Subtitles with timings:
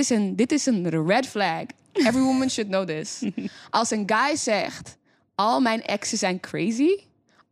[0.00, 1.62] is een, dit is een red flag.
[1.92, 3.22] Every woman should know this.
[3.70, 4.96] Als een guy zegt,
[5.34, 6.90] al mijn exes zijn crazy.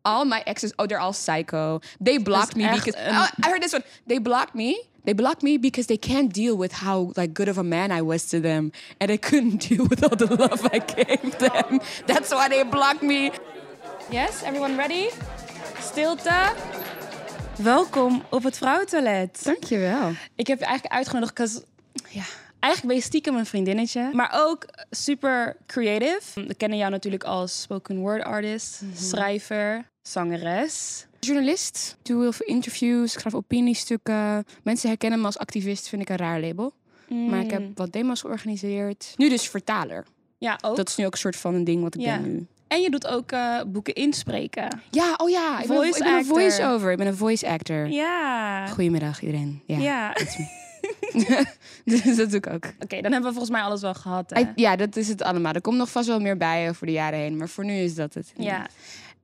[0.02, 1.78] All my exes, oh, they're all psycho.
[2.02, 2.98] They blocked me because...
[2.98, 3.84] een- Oh, I heard this one.
[4.06, 4.84] They blocked me.
[5.04, 8.02] They blocked me because they can't deal with how like good of a man I
[8.02, 8.70] was to them.
[8.98, 11.80] And they couldn't deal with all the love I gave them.
[12.06, 13.30] That's why they blocked me.
[14.10, 15.08] Yes, everyone ready?
[15.80, 16.52] Stilte.
[17.56, 19.44] Welkom op het vrouwentoilet.
[19.44, 20.10] Dankjewel.
[20.34, 21.64] Ik heb je eigenlijk uitgenodigd,
[22.10, 22.24] ja,
[22.60, 24.10] eigenlijk ben je stiekem een vriendinnetje.
[24.12, 26.44] Maar ook super creative.
[26.46, 31.06] We kennen jou natuurlijk als spoken word artist, schrijver, zangeres.
[31.20, 34.44] Journalist, doe heel veel interviews, schrijf opiniestukken.
[34.62, 36.72] Mensen herkennen me als activist, vind ik een raar label.
[37.08, 39.14] Maar ik heb wat demos georganiseerd.
[39.16, 40.04] Nu dus vertaler.
[40.38, 40.76] Ja, ook.
[40.76, 42.18] Dat is nu ook een soort van een ding wat ik Ja.
[42.18, 42.46] ben nu.
[42.68, 44.80] En je doet ook eh, boeken inspreken.
[44.90, 46.90] Ja, oh ja, ik ben, Voice ik ben een voice-over.
[46.90, 47.88] Ik ben een voice-actor.
[47.88, 48.66] Ja.
[48.66, 49.62] Goedemiddag iedereen.
[49.66, 49.78] Ja.
[49.78, 50.12] Ja.
[51.84, 52.64] dus dat doe ik ook.
[52.64, 54.30] Oké, dan hebben we volgens mij alles wel gehad.
[54.30, 54.44] Hè?
[54.54, 55.52] Ja, dat is het allemaal.
[55.52, 57.36] Er komt nog vast wel meer bij over de jaren heen.
[57.36, 58.32] Maar voor nu is dat het.
[58.36, 58.66] Ja.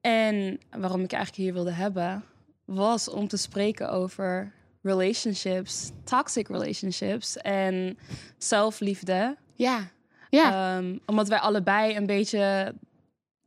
[0.01, 2.25] En waarom ik je eigenlijk hier wilde hebben,
[2.65, 7.98] was om te spreken over relationships, toxic relationships en
[8.39, 9.37] zelfliefde.
[9.55, 9.91] Ja.
[10.31, 10.77] Ja.
[10.77, 12.75] Ehm, omdat wij allebei een beetje,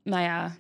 [0.04, 0.56] nou ja,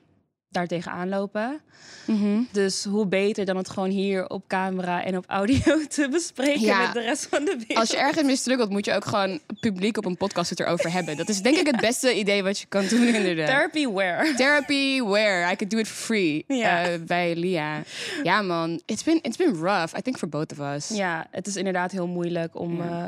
[0.50, 1.62] daartegen aanlopen.
[2.06, 2.42] Mhm.
[2.52, 6.82] Dus hoe beter dan het gewoon hier op camera en op audio te bespreken Ja.
[6.82, 7.78] met de rest van de wereld.
[7.78, 11.18] Als je ergens struggelt, moet je ook gewoon publiek op een podcast het erover hebben.
[11.18, 13.48] Dat is denk ik het beste idee wat je kan doen inderdaad.
[13.48, 14.34] Therapy where?
[14.36, 16.44] Therapy where I could do it for free.
[16.48, 16.84] Ja.
[16.86, 17.84] Eh, bij Lia.
[18.24, 19.98] Ja man, it's been, it's been rough.
[19.98, 20.88] I think for both of us.
[20.98, 23.06] Ja, het is inderdaad heel moeilijk om eh,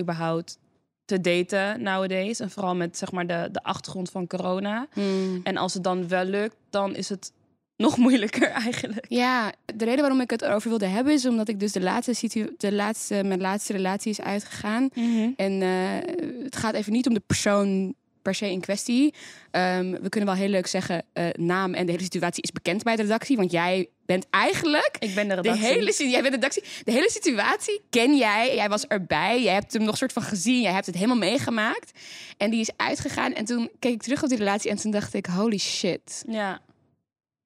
[0.00, 0.58] überhaupt
[1.06, 2.40] te daten nowadays.
[2.40, 4.86] En vooral met zeg maar de, de achtergrond van corona.
[4.92, 5.40] Hmm.
[5.42, 7.32] En als het dan wel lukt, dan is het
[7.76, 9.06] nog moeilijker eigenlijk.
[9.08, 12.14] Ja, de reden waarom ik het erover wilde hebben is omdat ik dus de laatste,
[12.14, 14.88] situ de laatste mijn laatste relatie is uitgegaan.
[15.36, 17.94] En eh, het gaat even niet om de persoon
[18.26, 19.14] per se in kwestie.
[19.50, 22.82] Ehm, we kunnen wel heel leuk zeggen, eh, naam en de hele situatie is bekend
[22.82, 23.36] bij de redactie.
[23.36, 25.66] Want jij bent eigenlijk Ik ben de de redactie.
[25.66, 28.54] hele, si- jij bent de, redactie, de hele situatie ken jij.
[28.54, 29.42] Jij was erbij.
[29.42, 30.60] Jij hebt hem nog soort van gezien.
[30.62, 31.90] Jij hebt het helemaal meegemaakt.
[32.36, 33.32] En die is uitgegaan.
[33.34, 36.24] En toen keek ik terug op die relatie en toen dacht ik, holy shit.
[36.28, 36.60] Ja,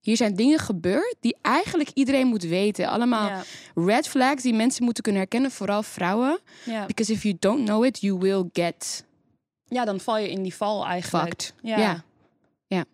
[0.00, 2.86] Hier zijn dingen gebeurd die eigenlijk iedereen moet weten.
[2.88, 3.42] Allemaal ja,
[3.74, 6.38] red flags die mensen moeten kunnen herkennen, vooral vrouwen.
[6.64, 6.86] ja.
[6.86, 9.04] Because if you don't know it, you will get
[9.70, 11.24] ja, dan val je in die val eigenlijk.
[11.28, 11.54] fucked.
[11.62, 11.76] Ja.
[11.78, 12.84] Ja.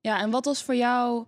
[0.00, 1.24] Ja, en wat was voor jou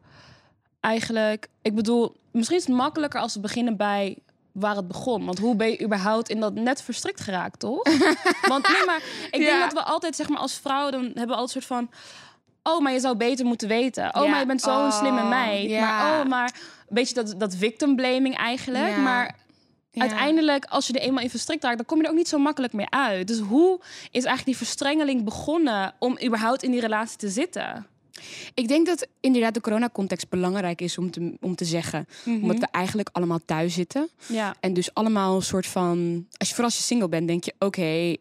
[0.81, 1.49] eigenlijk...
[1.63, 4.19] Ik bedoel, misschien is het makkelijker als we beginnen bij
[4.53, 5.25] waar het begon.
[5.25, 7.83] Want hoe ben je überhaupt in dat net verstrikt geraakt, toch?
[8.49, 9.47] Want nee, maar ik Ja.
[9.59, 10.91] denk dat we altijd, zeg maar, als vrouw...
[10.91, 11.91] dan hebben we altijd een soort van...
[12.63, 14.15] Oh, maar je zou beter moeten weten.
[14.17, 14.31] Oh, Ja.
[14.31, 15.71] maar je bent zo'n Oh, slimme meid.
[15.71, 15.81] ja.
[16.03, 16.55] Maar oh, maar...
[16.89, 18.89] Een beetje dat, dat victim blaming eigenlijk.
[18.97, 18.97] Ja.
[19.01, 19.37] Maar
[19.97, 20.03] Ja.
[20.03, 21.77] uiteindelijk, als je er eenmaal in verstrikt raakt...
[21.77, 23.29] dan kom je er ook niet zo makkelijk meer uit.
[23.29, 23.81] Dus hoe
[24.11, 25.95] is eigenlijk die verstrengeling begonnen...
[25.99, 27.87] om überhaupt in die relatie te zitten?
[28.55, 32.07] Ik denk dat inderdaad de coronacontext belangrijk is om te, om te zeggen.
[32.27, 34.09] Omdat we eigenlijk allemaal thuis zitten.
[34.27, 34.55] Ja.
[34.61, 36.27] En dus allemaal een soort van...
[36.37, 37.55] Als je, vooral als je single bent, denk je...
[37.59, 38.17] Oké,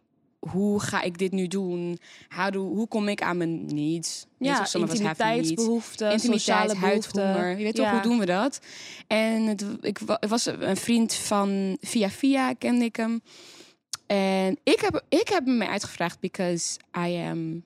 [0.49, 1.99] hoe ga ik dit nu doen?
[2.29, 4.25] How do, hoe kom ik aan mijn needs?
[4.39, 7.31] Ja, intimiteitsbehoeften, Intimiteit, huidhonger.
[7.31, 7.57] behoeften.
[7.57, 7.83] Je weet Ja.
[7.83, 8.59] toch, hoe doen we dat?
[9.07, 13.21] En het, ik was een vriend van Via Via, kende ik hem.
[14.05, 17.63] En ik heb, ik heb me uitgevraagd because I am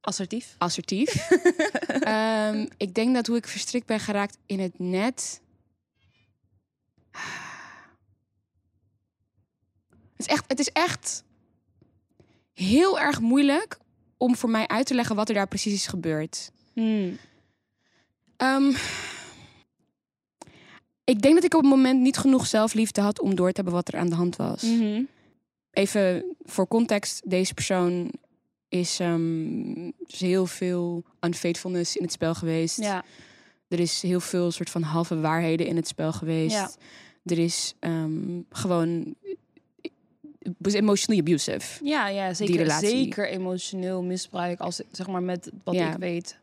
[0.00, 0.54] Assertief.
[0.58, 1.14] assertief.
[2.00, 5.40] Ehm, ik denk dat hoe ik verstrikt ben geraakt in het net.
[10.16, 11.24] Het is echt, het is echt
[12.54, 13.78] heel erg moeilijk
[14.16, 16.50] om voor mij uit te leggen wat er daar precies is gebeurd.
[16.72, 17.18] Hmm.
[18.36, 18.72] Ehm,
[21.04, 23.74] ik denk dat ik op het moment niet genoeg zelfliefde had om door te hebben
[23.74, 24.62] wat er aan de hand was.
[24.62, 25.02] Mhm.
[25.70, 28.10] Even voor context, deze persoon
[28.68, 32.78] is, ehm, is heel veel unfaithfulness in het spel geweest.
[32.78, 33.04] Ja.
[33.68, 36.54] Er is heel veel soort van halve waarheden in het spel geweest.
[36.54, 36.70] Ja.
[37.24, 39.14] Er is ehm, gewoon
[40.58, 41.84] was emotionally abusive.
[41.84, 42.88] Ja, ja, zeker, relatie.
[42.88, 45.92] zeker emotioneel misbruik als zeg maar met wat Ja.
[45.92, 46.38] ik weet.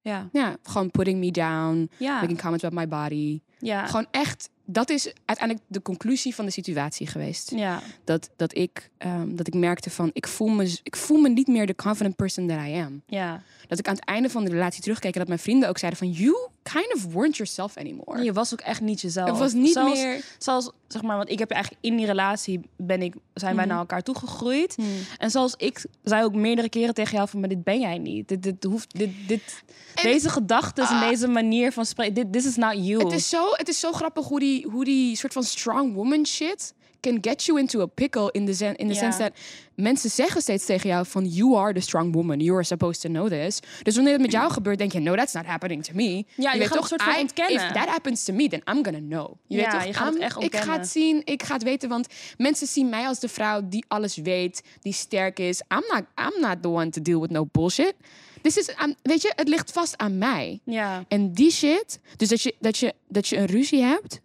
[0.00, 3.40] Ja, Ja, gewoon putting me down, ja, making comments about my body.
[3.58, 7.50] ja, Gewoon echt, dat is uiteindelijk de conclusie van de situatie geweest.
[7.50, 11.28] ja, Dat, dat, ik, ehm, dat ik merkte van, ik voel, me, ik voel me
[11.28, 13.02] niet meer de confident person that I am.
[13.06, 13.42] ja.
[13.68, 15.98] Dat ik aan het einde van de relatie terugkeek en dat mijn vrienden ook zeiden
[16.00, 18.22] van, you kind of weren't yourself anymore.
[18.22, 19.28] Je was ook echt niet jezelf.
[19.28, 20.24] Het was niet Zelfs- meer...
[20.38, 23.72] Zoals, zeg maar, want ik heb eigenlijk in die relatie ben ik, zijn wij Mhm.
[23.72, 24.74] naar elkaar toegegroeid.
[24.76, 24.86] Hmm.
[25.18, 28.28] En zoals ik zei ook meerdere keren tegen jou van, maar dit ben jij niet.
[28.28, 29.62] Dit, dit hoeft, dit, dit,
[29.94, 31.08] En- deze gedachten en Ah.
[31.08, 33.02] deze manier van spreken, dit this is not you.
[33.04, 36.26] Het is, zo, het is zo grappig hoe die, hoe die soort van strong woman
[36.26, 39.00] shit can get you into a pickle in the, zen, in the Ja.
[39.00, 39.32] sense that
[39.74, 43.08] mensen zeggen steeds tegen jou van you are the strong woman, you are supposed to
[43.08, 43.60] know this.
[43.82, 46.24] Dus wanneer het met jou gebeurt, denk je no, that's not happening to me.
[46.36, 47.54] Ja, je weet gaat het soort van I- ontkennen.
[47.66, 49.34] If that happens to me, then I'm gonna know.
[49.46, 49.84] Je Ja, weet toch?
[49.84, 50.78] je gaat het echt Ik ga ontkennen.
[50.80, 52.06] het zien, ik ga het weten, want
[52.36, 55.62] mensen zien mij als de vrouw die alles weet, die sterk is.
[55.68, 56.02] I'm not,
[56.34, 57.94] I'm not the one to deal with no bullshit.
[58.42, 58.68] This is,
[59.02, 60.60] weet je, het ligt vast aan mij.
[60.64, 61.04] Ja.
[61.08, 64.20] En die shit, dus dat je, dat je, dat je een ruzie hebt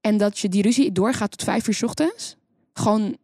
[0.00, 2.36] en dat je die ruzie doorgaat tot vijf uur 's ochtends.
[2.72, 3.16] Gewoon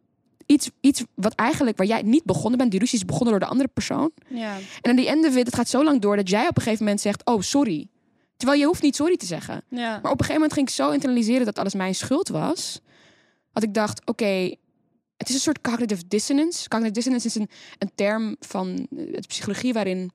[0.45, 3.45] iets, iets wat eigenlijk, waar jij niet begonnen bent, die ruzie is begonnen door de
[3.45, 4.11] andere persoon.
[4.27, 4.57] Ja.
[4.81, 6.83] En aan die of it, het gaat zo lang door dat jij op een gegeven
[6.83, 7.87] moment zegt, oh sorry.
[8.37, 9.63] Terwijl je hoeft niet sorry te zeggen.
[9.69, 9.89] Ja.
[9.89, 12.81] Maar op een gegeven moment ging ik zo internaliseren dat alles mijn schuld was.
[13.51, 14.55] Dat ik dacht, oké,
[15.17, 16.67] het is een soort cognitive dissonance.
[16.67, 20.11] Cognitive dissonance is een, een term van eh, de psychologie waarin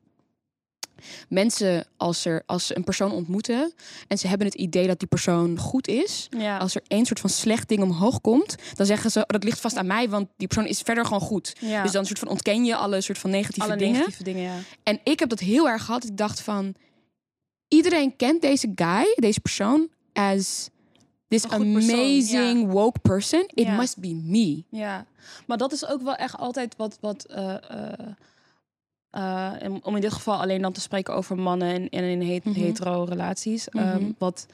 [1.28, 3.72] mensen, als, er, als ze een persoon ontmoeten
[4.08, 6.58] en ze hebben het idee dat die persoon goed is, Ja.
[6.58, 9.60] als er één soort van slecht ding omhoog komt, dan zeggen ze, oh, dat ligt
[9.60, 11.56] vast aan mij, want die persoon is verder gewoon goed.
[11.60, 11.82] ja.
[11.82, 13.92] Dus dan soort van ontken je alle soort van negatieve alle dingen.
[13.94, 14.54] negatieve dingen, ja.
[14.82, 16.04] En ik heb dat heel erg gehad.
[16.04, 16.74] Ik dacht van,
[17.68, 20.68] iedereen kent deze guy, deze persoon, as
[21.28, 23.44] this persoon, amazing woke person.
[23.54, 24.62] It must be me.
[24.70, 25.06] Ja,
[25.46, 26.98] maar dat is ook wel echt altijd wat.
[27.00, 27.92] wat eh, eh,
[29.10, 29.50] eh,
[29.82, 32.60] om in dit geval alleen dan te spreken over mannen en, en in het, Mhm.
[32.60, 33.68] hetero relaties.
[33.70, 33.84] Mhm.
[33.86, 34.46] Ehm, wat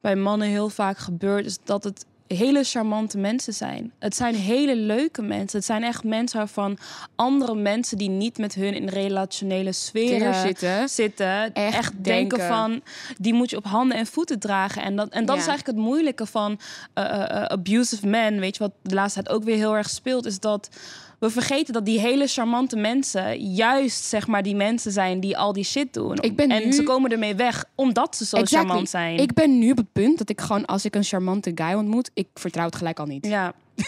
[0.00, 3.92] bij mannen heel vaak gebeurt, is dat het hele charmante mensen zijn.
[3.98, 5.58] Het zijn hele leuke mensen.
[5.58, 6.78] Het zijn echt mensen waarvan
[7.16, 10.88] andere mensen die niet met hun in relationele Sfeer zitten.
[10.88, 12.82] zitten, echt, Echt denken van
[13.18, 14.82] die moet je op handen en voeten dragen.
[14.82, 15.40] En dat, en dat Ja.
[15.42, 16.58] is eigenlijk het moeilijke van
[16.94, 18.40] eh, eh, abusive men.
[18.40, 20.68] Weet je wat de laatste tijd ook weer heel erg speelt, is dat
[21.18, 25.52] we vergeten dat die hele charmante mensen juist zeg maar die mensen zijn die al
[25.52, 26.16] die shit doen.
[26.20, 28.66] Ik ben en nu- ze komen ermee weg omdat ze zo Exactly.
[28.68, 29.16] charmant zijn.
[29.18, 32.10] Ik ben nu op het punt dat ik gewoon, als ik een charmante guy ontmoet,
[32.14, 33.26] ik vertrouw het gelijk al niet.
[33.26, 33.52] ja.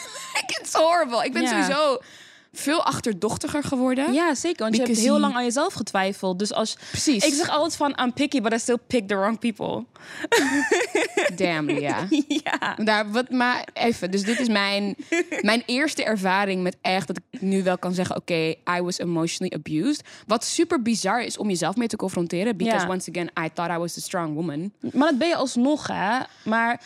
[0.60, 1.24] It's horrible.
[1.24, 1.48] Ik ben Ja.
[1.48, 1.98] sowieso
[2.52, 4.12] veel achterdochtiger geworden.
[4.12, 4.62] ja, zeker.
[4.62, 6.38] Want je hebt heel he- lang aan jezelf getwijfeld.
[6.38, 7.24] Dus als Precies.
[7.24, 9.84] ik zeg altijd van I'm picky, but I still pick the wrong people.
[11.36, 12.06] Damn, ja.
[12.28, 12.74] ja.
[12.76, 14.96] Daar, wat, maar even, dus dit is mijn,
[15.40, 18.34] mijn eerste ervaring met echt dat ik nu wel kan zeggen: oké,
[18.76, 20.02] I was emotionally abused.
[20.26, 22.56] Wat super bizar is om jezelf mee te confronteren.
[22.56, 22.92] Because Ja.
[22.92, 24.72] once again, I thought I was the strong woman.
[24.92, 26.18] Maar dat ben je alsnog, hè?
[26.42, 26.80] Maar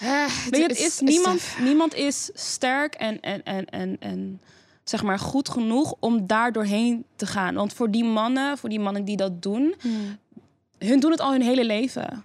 [0.51, 4.41] Weet je, het is, niemand, niemand is sterk en, en, en, en, en
[4.85, 7.55] zeg maar goed genoeg om daar doorheen te gaan.
[7.55, 9.75] Want voor die mannen, voor die mannen die dat doen,
[10.79, 12.25] hun doen het al hun hele leven.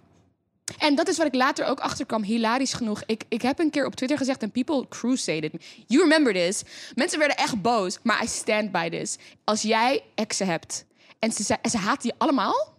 [0.77, 3.03] En dat is wat ik later ook achterkwam, hilarisch genoeg.
[3.05, 5.59] Ik, ik heb een keer op Twitter gezegd en people crusaded me.
[5.87, 6.63] You remember this.
[6.95, 9.17] Mensen werden echt boos, maar I stand by this.
[9.43, 10.85] Als jij exen hebt
[11.19, 12.77] en ze, ze, en ze haten je allemaal,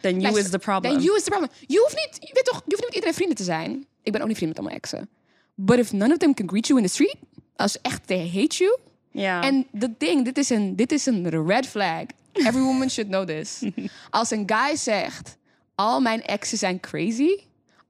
[0.00, 0.92] Then you Luister, is the problem.
[0.92, 1.50] Then you is the problem.
[1.66, 3.86] Je hoeft niet, je weet toch, je hoeft niet met iedereen vrienden te zijn.
[4.02, 5.08] Ik ben ook niet vriend met allemaal exen.
[5.54, 7.16] But if none of them can greet you in the street,
[7.56, 8.78] als echt they hate you.
[9.20, 9.42] Ja.
[9.42, 12.02] En dat ding, dit is een, dit is een red flag.
[12.32, 13.62] Every woman should know this.
[14.10, 15.36] Als een guy zegt,
[15.74, 17.36] al mijn exen zijn crazy.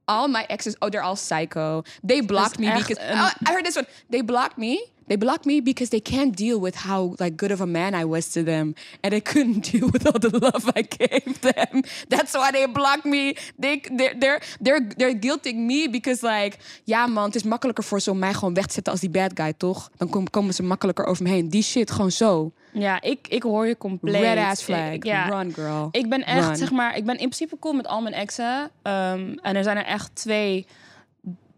[0.05, 1.81] All my exes, oh, they're all psycho.
[2.05, 3.87] They blocked me because een- oh, I heard this one.
[4.09, 4.87] They blocked me.
[5.07, 8.05] They blocked me because they can't deal with how like good of a man I
[8.05, 11.81] was to them, and they couldn't deal with all the love I gave them.
[12.07, 13.35] That's why they blocked me.
[13.59, 17.99] They they're they're they're, they're guilting me because like ja man, het is makkelijker voor
[18.01, 19.89] ze om mij gewoon weg te zetten als die bad guy, toch?
[19.97, 21.49] Dan kom- komen ze makkelijker over me heen.
[21.49, 22.51] Die shit gewoon zo.
[22.73, 24.21] ja, ik, ik hoor je compleet.
[24.21, 24.91] Red ass flag.
[24.91, 25.89] Ik, ja, Run girl.
[25.91, 26.55] ik ben echt, Run.
[26.55, 28.69] zeg maar, ik ben in principe cool met al mijn exen.
[28.81, 30.65] Ehm, en er zijn er echt twee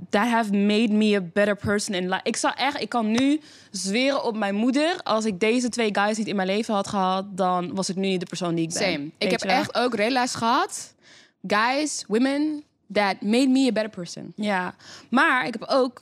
[0.10, 2.22] that have made me a better person in life.
[2.24, 3.42] Ik zou echt, ik kan nu
[3.72, 5.00] zweren op mijn moeder.
[5.04, 8.08] Als ik deze twee guys niet in mijn leven had gehad, dan was ik nu
[8.08, 8.94] niet de persoon die ik ben.
[8.94, 9.12] Same.
[9.18, 10.94] Ik heb echt ook relaties gehad.
[11.48, 12.64] Guys, women
[12.94, 14.34] that made me a better person.
[14.36, 14.76] Ja,
[15.10, 16.02] maar ik heb ook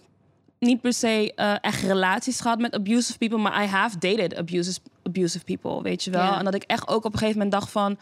[0.59, 4.79] niet per se eh, echt relaties gehad met abusive people, maar I have dated abusive,
[5.03, 6.33] abusive people, weet je wel.
[6.33, 7.97] En dat ik echt ook op een gegeven moment dacht van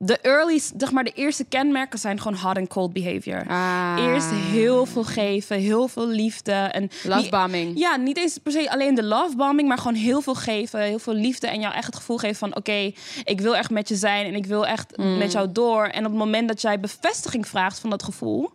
[0.00, 3.44] de early, zeg maar de eerste kenmerken zijn gewoon hot and cold behavior.
[3.48, 3.94] Ah.
[3.98, 7.78] Eerst heel veel geven, heel veel liefde en Love niet- bombing.
[7.78, 10.98] ja, niet eens per se alleen de love bombing, maar gewoon heel veel geven, heel
[10.98, 12.92] veel liefde en jou echt het gevoel geven van oké,
[13.24, 15.18] ik wil echt met je zijn en ik wil echt Mm.
[15.18, 15.84] met jou door.
[15.84, 18.50] En op het moment dat jij bevestiging vraagt van dat gevoel,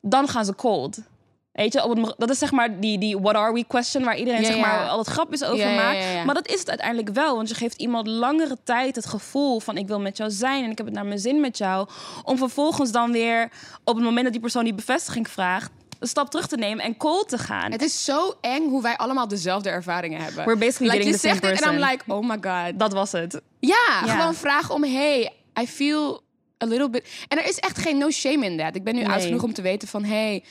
[0.00, 0.98] dan gaan ze cold.
[1.54, 4.46] Weet je, dat is zeg maar die, die what are we question waar iedereen Ja,
[4.46, 4.60] zeg ja.
[4.60, 6.24] maar al het grapjes over Ja, maakt.
[6.24, 9.76] Maar dat is het uiteindelijk wel, want je geeft iemand langere tijd het gevoel van
[9.76, 11.88] ik wil met jou zijn en ik heb het naar mijn zin met jou.
[12.22, 13.50] Om vervolgens dan weer
[13.84, 16.96] op het moment dat die persoon die bevestiging vraagt, een stap terug te nemen en
[16.96, 17.72] cold te gaan.
[17.72, 20.44] Het is zo eng hoe wij allemaal dezelfde ervaringen hebben.
[20.44, 22.78] We're basically like, je zegt dit en I'm like, oh my god.
[22.78, 23.40] Dat was het.
[23.60, 26.22] Ja, gewoon vragen om, hey, I feel
[26.62, 27.08] a little bit...
[27.28, 28.76] En er is echt geen no shame in that.
[28.76, 29.12] Ik ben nu Nee.
[29.12, 30.44] oud genoeg om te weten van, hey,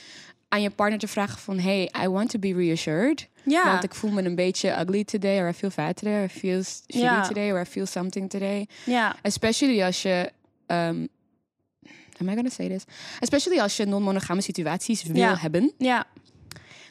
[0.54, 1.58] aan je partner te vragen van...
[1.58, 3.28] Hey, I want to be reassured.
[3.44, 3.70] Ja.
[3.70, 5.40] Want ik voel me een beetje ugly today.
[5.40, 6.14] Or I feel fat today.
[6.18, 7.22] Or I feel shitty Ja.
[7.26, 7.50] today.
[7.52, 8.66] Or I feel something today.
[8.84, 9.16] ja.
[9.22, 10.30] Especially als je...
[10.66, 11.08] Um,
[12.20, 12.84] am I gonna say this?
[13.20, 15.36] Especially als je non-monogame situaties wil Ja.
[15.36, 15.72] hebben.
[15.78, 16.04] ja.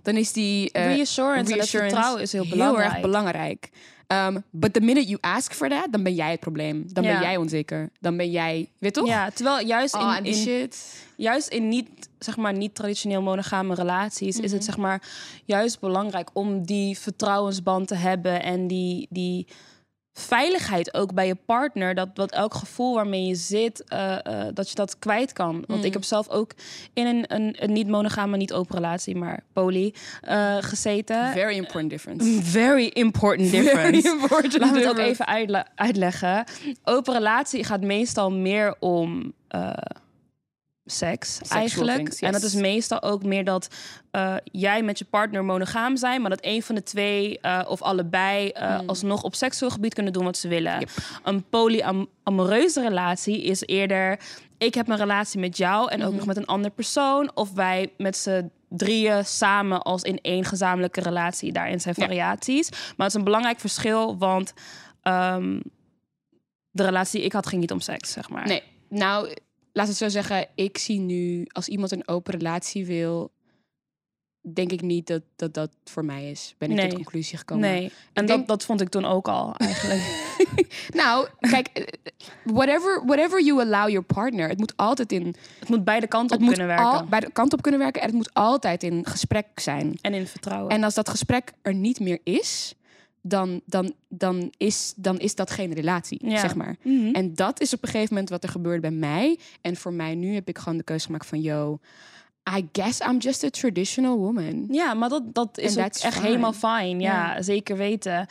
[0.02, 0.72] Dan is die...
[0.72, 2.92] eh, reassurance, en reassurance vertrouwen is heel belangrijk.
[2.92, 3.70] erg belangrijk.
[4.08, 6.86] Um, but the minute you ask for that, dan ben jij het probleem.
[6.88, 7.90] Dan ben jij onzeker.
[8.00, 8.70] Dan ben jij...
[8.78, 9.08] Weet toch?
[9.08, 11.04] Ja, terwijl juist in, Oh, in, shit.
[11.16, 15.02] juist in niet, zeg maar, niet traditioneel monogame relaties is het zeg maar
[15.46, 19.48] juist belangrijk om die vertrouwensband te hebben en die, die
[20.14, 21.96] veiligheid ook bij je partner.
[21.96, 25.64] Dat, dat elk gevoel waarmee je zit, eh, eh, dat je dat kwijt kan.
[25.68, 26.52] Want ik heb zelf ook
[26.94, 31.32] in een, een, een niet monogame, niet open relatie, maar poly eh, gezeten.
[31.32, 32.42] Very important difference.
[32.42, 34.02] Very important difference.
[34.02, 36.44] Very important Laten we het ook even uitle- uitleggen.
[36.84, 39.34] Open relatie gaat meestal meer om
[40.86, 41.98] seks eigenlijk.
[41.98, 43.68] things, En dat is meestal ook meer dat
[44.12, 47.82] eh, jij met je partner monogaam zijn, maar dat een van de twee eh, of
[47.82, 50.72] allebei eh, alsnog op seksueel gebied kunnen doen wat ze willen.
[50.72, 50.80] Hmm.
[50.80, 50.90] Yep.
[51.24, 54.20] Een polyamoreuze relatie is eerder
[54.58, 56.18] ik heb een relatie met jou en ook Mhm.
[56.18, 61.02] nog met een ander persoon of wij met z'n drieën samen als in één gezamenlijke
[61.02, 61.52] relatie.
[61.52, 62.04] Daarin zijn Ja.
[62.06, 64.54] variaties, maar het is een belangrijk verschil, want
[65.02, 65.60] ehm,
[66.72, 68.48] de relatie die ik had ging niet om seks, zeg maar.
[68.48, 69.34] Nee, nou,
[69.74, 70.48] laat het zo zeggen.
[70.56, 73.32] Ik zie nu, als iemand een open relatie wil...
[74.54, 76.56] denk ik niet dat dat, dat voor mij is.
[76.58, 76.88] Ben ik Nee.
[76.88, 77.70] tot conclusie gekomen.
[77.70, 80.02] Nee, en denk- dat, dat vond ik toen ook al eigenlijk.
[80.90, 81.98] Nou, kijk,
[82.44, 84.50] whatever, whatever you allow your partner...
[84.50, 85.36] het moet altijd in...
[85.60, 86.86] het moet beide kanten op kunnen werken.
[86.86, 88.02] al, bij de kant op kunnen werken...
[88.02, 89.98] en het moet altijd in gesprek zijn.
[90.02, 90.72] En in vertrouwen.
[90.72, 92.76] En als dat gesprek er niet meer is...
[93.26, 96.40] dan, dan, dan, is, dan is dat geen relatie, Ja.
[96.40, 96.76] zeg maar.
[96.82, 97.14] Mhm.
[97.14, 99.40] En dat is op een gegeven moment wat er gebeurde bij mij.
[99.62, 101.42] En voor mij nu heb ik gewoon de keuze gemaakt van...
[101.42, 101.80] yo,
[102.58, 104.68] I guess I'm just a traditional woman.
[104.72, 106.26] Ja, maar dat, dat is ook echt fine.
[106.26, 107.00] helemaal fijn.
[107.00, 108.26] Ja, zeker weten.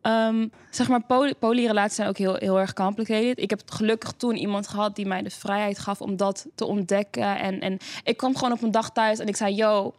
[0.00, 3.38] Ehm, zeg maar, poly, polyrelaties zijn ook heel, heel erg complicated.
[3.38, 7.38] Ik heb gelukkig toen iemand gehad die mij de vrijheid gaf om dat te ontdekken.
[7.38, 9.94] En, en ik kwam gewoon op een dag thuis en ik zei, yo...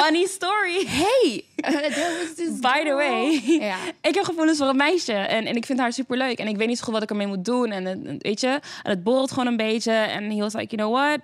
[0.00, 0.86] Funny story.
[0.86, 3.42] Hey, uh, was this By the way.
[3.68, 3.76] Ja.
[4.00, 6.38] Ik heb gevoelens voor een meisje en, en ik vind haar super leuk.
[6.38, 7.70] En ik weet niet zo goed wat ik ermee moet doen.
[7.70, 8.46] En, het- weet je,
[8.82, 9.92] en het borrelt gewoon een beetje.
[9.92, 11.18] En he was like, you know what?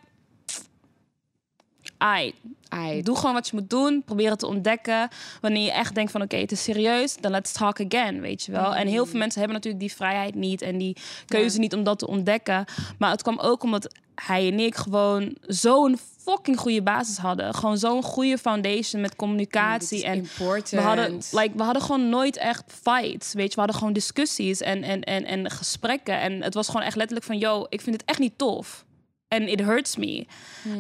[3.03, 4.03] Doe gewoon wat je moet doen.
[4.05, 5.09] Probeer het te ontdekken.
[5.41, 8.53] Wanneer je echt denkt van oké, het is serieus, dan let's talk again, weet je
[8.53, 8.75] wel.
[8.75, 11.61] En heel veel mensen hebben natuurlijk die vrijheid niet en die keuze Ja.
[11.61, 12.65] niet om dat te ontdekken.
[12.99, 17.55] Maar het kwam ook omdat hij en ik gewoon zo'n fucking goede basis hadden.
[17.55, 20.05] Gewoon zo'n goede foundation met communicatie.
[20.05, 20.69] En important.
[20.71, 23.33] we hadden, like, we hadden gewoon nooit echt fights.
[23.33, 26.21] Weet je, we hadden gewoon discussies en, en, en, en gesprekken.
[26.21, 28.85] En het was gewoon echt letterlijk van: yo, ik vind het echt niet tof.
[29.29, 30.27] En it hurts me.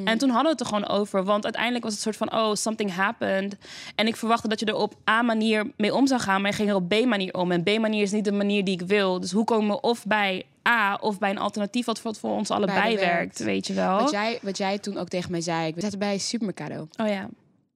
[0.05, 1.25] En toen hadden we het er gewoon over.
[1.25, 3.57] Want uiteindelijk was het soort van: oh, something happened.
[3.95, 6.41] En ik verwachtte dat je er op A-manier mee om zou gaan.
[6.41, 7.53] Maar je ging er op B-manier om.
[7.53, 9.21] En B-manier is niet de manier die ik wil.
[9.21, 12.51] Dus hoe komen we of bij A of bij een alternatief wat voor, voor ons
[12.51, 13.39] allebei werkt, werkt.
[13.39, 13.99] weet je wel?
[14.01, 15.73] wat, jij, wat jij toen ook tegen mij zei.
[15.75, 16.89] We zaten bij Supermercado.
[16.97, 17.29] Oh ja.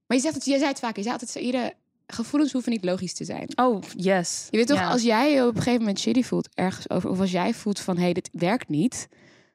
[0.07, 0.97] Maar je, zegt het, je zei het vaak.
[0.97, 1.73] Je zei altijd, Saïde,
[2.07, 3.49] gevoelens hoeven niet logisch te zijn.
[3.55, 4.47] Oh, yes.
[4.50, 4.91] Je weet toch, Ja.
[4.91, 7.11] als jij je op een gegeven moment shitty voelt ergens over...
[7.11, 9.09] of als jij voelt van, hé, hey, dit werkt niet...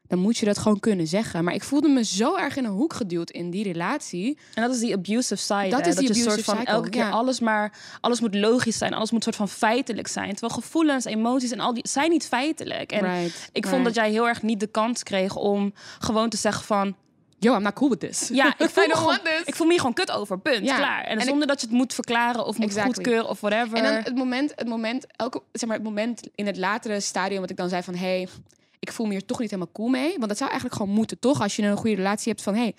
[0.07, 1.43] dan moet je dat gewoon kunnen zeggen.
[1.43, 4.37] Maar ik voelde me zo erg in een hoek geduwd in die relatie.
[4.53, 5.69] En dat is die abusive side.
[5.69, 5.87] Dat hè?
[5.89, 7.09] is die je soort abusive van cycle, elke keer ja.
[7.09, 7.71] alles maar
[8.01, 10.31] alles moet logisch zijn, alles moet soort van feitelijk zijn.
[10.31, 12.91] Terwijl gevoelens, emoties en al die zijn niet feitelijk.
[12.91, 16.37] En Right, ik vond dat jij heel erg niet de kans kreeg om gewoon te
[16.37, 16.95] zeggen van
[17.39, 18.27] Yo, I'm not cool with this.
[18.33, 20.75] ja, ik voel, me gewoon, ik voel me hier gewoon kut over, punt, Ja.
[20.77, 21.03] klaar.
[21.03, 22.93] En, En ik- zonder dat je het moet verklaren of moet Exactly.
[22.93, 23.77] goedkeuren of whatever.
[23.77, 27.41] En dan het moment, het moment, elke, zeg maar, het moment in het latere stadium
[27.41, 28.27] wat ik dan zei van, hé, hey,
[28.79, 30.13] ik voel me hier toch niet helemaal cool mee.
[30.15, 31.41] Want dat zou eigenlijk gewoon moeten, toch?
[31.41, 32.75] Als je een goede relatie hebt van, hey,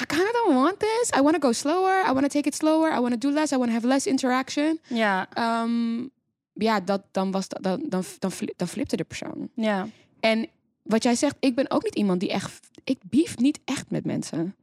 [0.00, 1.10] I kind of don't want this.
[1.18, 2.00] I want to go slower.
[2.08, 2.96] I want to take it slower.
[2.96, 3.52] I want to do less.
[3.52, 4.78] I want to have less interaction.
[4.88, 6.06] ja, Ehm,
[6.52, 9.48] ja, dat, dan, was dat, dan, dan, dan, dan flipte de persoon.
[9.54, 9.88] ja.
[10.20, 10.48] En
[10.82, 14.04] wat jij zegt, ik ben ook niet iemand die echt, ik beef niet echt met
[14.04, 14.54] mensen.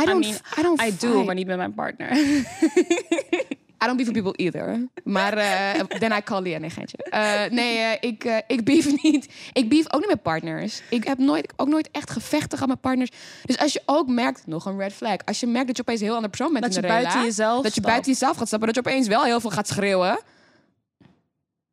[0.00, 1.24] I don't, mean, I don't I do, fight.
[1.26, 2.08] maar niet met mijn partner.
[3.86, 4.88] I don't beef with people either.
[5.04, 6.58] Maar eh then I call Lia.
[6.58, 6.96] Nee, geintje.
[6.96, 9.28] Eh, nee, eh, ik, eh, ik beef niet.
[9.52, 10.82] Ik beef ook niet met partners.
[10.90, 13.10] Ik heb nooit, ook nooit echt gevechten gehad met partners.
[13.44, 15.16] Dus als je ook merkt, nog een red flag.
[15.24, 17.22] Als je merkt dat je opeens een heel ander persoon bent Dat in je buiten
[17.22, 17.86] jezelf Dat je stapt.
[17.86, 18.72] buiten jezelf gaat stappen.
[18.72, 20.18] Dat je opeens wel heel veel gaat schreeuwen.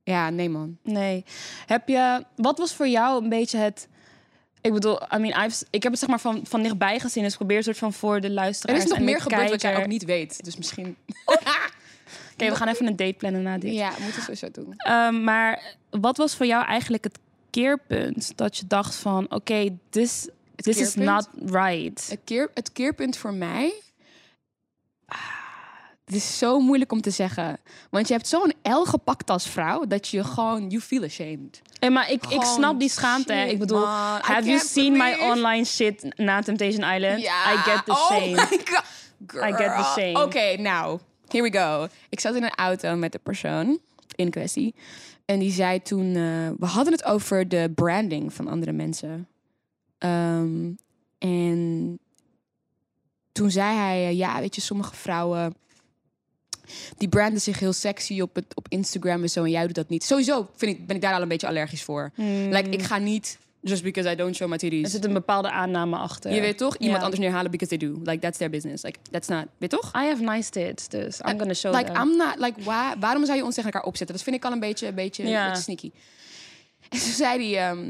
[0.04, 0.78] Ja, nee man.
[0.84, 1.26] Nee.
[1.66, 3.88] Heb je, wat was voor jou een beetje het...
[4.62, 7.24] Ik bedoel, I mean, I've, ik heb het zeg maar van, van dichtbij gezien.
[7.24, 9.50] Dus ik probeer een soort van voor de Er luisteraars is nog en meer gebeurd
[9.50, 10.44] wat jij ook niet weet.
[10.44, 10.96] Dus misschien...
[12.34, 13.74] Oké, we gaan even een date plannen na dit.
[13.74, 14.74] Ja, we moeten sowieso doen.
[14.78, 19.26] Ehm, maar wat was voor jou eigenlijk het keerpunt dat je dacht van...
[19.32, 22.08] Oké, this, This is not right.
[22.10, 23.74] Het, keer, het keerpunt voor mij.
[25.06, 25.18] Ah,
[26.06, 27.58] Het is zo moeilijk om te zeggen.
[27.90, 31.62] Want je hebt zo'n L gepakt als vrouw dat je gewoon, you feel ashamed.
[31.80, 33.34] Hey, maar ik, ik snap die schaamte.
[33.34, 34.18] shit, Ik bedoel, man.
[34.18, 37.20] I have you seen my online shit na Temptation Island?
[37.20, 38.32] I get the oh shame.
[38.32, 38.84] my god.
[39.28, 39.44] Girl.
[39.44, 40.24] I get the shame.
[40.24, 41.00] Oké, nou,
[41.34, 41.88] here we go.
[42.10, 43.80] Ik zat in een auto met de persoon
[44.16, 44.76] in kwestie.
[45.26, 46.08] En die zei toen...
[46.16, 49.28] eh, we hadden het over de branding van andere mensen.
[49.98, 50.72] Ehm,
[51.18, 52.00] en
[53.32, 54.06] toen zei hij...
[54.08, 55.56] eh, ja, weet je, sommige vrouwen...
[56.98, 59.44] Die branden zich heel sexy op, het, op Instagram en zo.
[59.44, 60.04] En jij doet dat niet.
[60.04, 62.12] Sowieso vind ik, ben ik daar al een beetje allergisch voor.
[62.16, 63.38] Like, ik ga niet...
[63.64, 64.84] Just because I don't show my titties.
[64.84, 66.34] Er zit een bepaalde aanname achter.
[66.34, 66.78] Je weet toch?
[66.78, 68.00] Iemand anders neerhalen because they do.
[68.04, 68.84] Like, that's their business.
[68.84, 69.46] Like, that's not...
[69.58, 69.92] Weet toch?
[69.96, 72.02] I have nice tits, dus I'm gonna show Like, them.
[72.02, 72.40] I'm not...
[72.40, 74.16] Like, waar, waarom zou je ons tegen elkaar opzetten?
[74.16, 75.92] Dat vind ik al een beetje, een beetje, een beetje sneaky.
[76.90, 77.70] En toen zei hij...
[77.70, 77.90] ehm,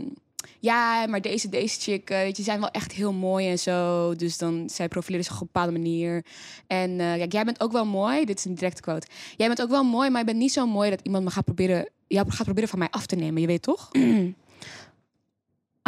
[0.59, 4.15] ja, maar deze, deze chick, eh, weet je, zijn wel echt heel mooi en zo.
[4.15, 6.25] Dus dan, zij profileren zich op een bepaalde manier.
[6.67, 8.25] En eh, kijk, jij bent ook wel mooi.
[8.25, 9.07] Dit is een directe quote.
[9.37, 11.45] Jij bent ook wel mooi, maar je bent niet zo mooi dat iemand me gaat
[11.45, 11.89] proberen...
[12.07, 13.41] Jou gaat proberen van mij af te nemen.
[13.41, 13.89] Je weet toch?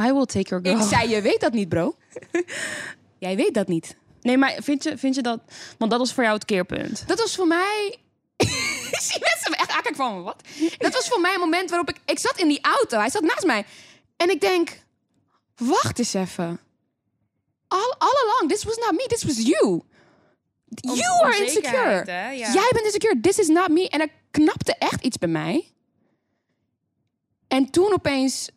[0.02, 0.82] I will take your girl.
[0.82, 1.96] Ik zei, je weet dat niet, bro.
[3.18, 3.96] jij weet dat niet.
[4.22, 5.40] Nee, maar vind je, vind je dat...
[5.78, 7.08] Want dat was voor jou het keerpunt.
[7.08, 7.98] Dat was voor mij.
[9.08, 10.42] Zie mensen me echt aankijken van wat.
[10.78, 11.98] Dat was voor mij een moment waarop ik.
[12.06, 12.98] Ik zat in die auto.
[12.98, 13.66] Hij zat naast mij.
[14.18, 14.84] En ik denk.
[15.56, 16.60] Wacht eens even.
[17.68, 19.06] All, all along, this was not me.
[19.08, 19.82] This was you.
[20.68, 22.04] You are insecure.
[22.36, 23.20] Jij bent insecure.
[23.20, 23.90] This is not me.
[23.90, 25.72] En er knapte echt iets bij mij.
[27.48, 28.50] En toen opeens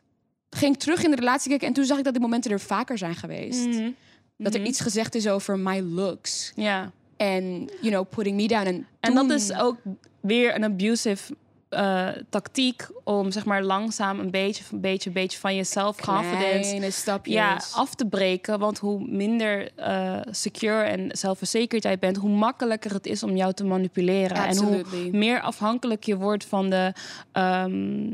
[0.50, 1.68] ging ik terug in de relatie kijken.
[1.68, 3.66] En toen zag ik dat die momenten er vaker zijn geweest.
[3.66, 3.90] Mhm.
[4.36, 6.52] Dat er iets gezegd is over my looks.
[6.56, 6.90] Ja.
[7.16, 8.66] En, you know, putting me down.
[8.66, 9.76] En, En dat is ook
[10.20, 11.34] weer een abusive
[11.68, 16.68] eh, tactiek om zeg maar langzaam een beetje, een beetje, een beetje van je self-confidence
[16.68, 17.34] Kleine stapjes.
[17.34, 18.58] ja, af te breken.
[18.58, 23.52] Want hoe minder eh, secure en zelfverzekerd jij bent, hoe makkelijker het is om jou
[23.52, 24.36] te manipuleren.
[24.36, 26.92] En hoe meer afhankelijk je wordt van de,
[27.32, 28.10] ehm,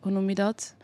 [0.00, 0.74] hoe noem je dat?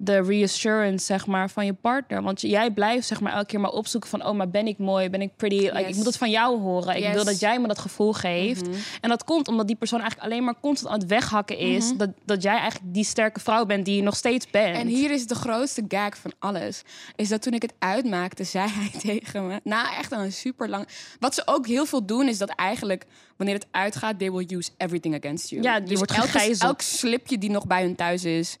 [0.00, 2.22] De reassurance, zeg maar, van je partner.
[2.22, 4.26] Want jij blijft, zeg maar, elke keer maar opzoeken van...
[4.26, 5.10] oh, maar ben ik mooi?
[5.10, 5.54] Ben ik pretty?
[5.54, 5.88] Yes.
[5.88, 6.96] ik moet het van jou horen.
[6.96, 8.68] Ik wil dat jij me dat gevoel geeft.
[9.00, 11.96] En dat komt omdat die persoon eigenlijk alleen maar constant aan het weghakken is...
[11.96, 14.76] dat, dat jij eigenlijk die sterke vrouw bent die je nog steeds bent.
[14.76, 16.82] En hier is de grootste gag van alles.
[17.16, 19.60] Is dat toen ik het uitmaakte, zei hij tegen me...
[19.64, 20.88] Na echt een super lang...
[21.18, 23.04] Wat ze ook heel veel doen, is dat eigenlijk...
[23.36, 25.62] Wanneer het uitgaat, they will use everything against you.
[25.62, 26.70] Ja, je dus wordt gegijzeld.
[26.70, 28.58] elk slipje die nog bij hun thuis is...